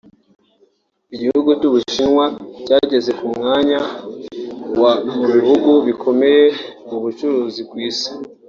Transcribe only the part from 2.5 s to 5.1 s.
cyageze ku mwanya wa